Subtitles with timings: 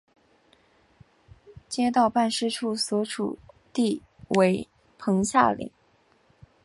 [1.69, 3.11] 街道办事处所在
[3.71, 5.69] 地为棚下岭。